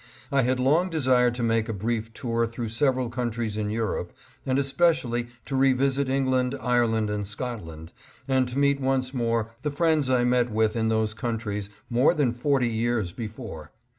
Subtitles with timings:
[0.31, 4.13] I had long desired to make a brief tour through several countries in Europe
[4.47, 7.91] and especially to revisit England, Ireland and Scotland,
[8.27, 12.31] and to meet once more the friends I met with in those countries more than
[12.31, 13.73] forty years before.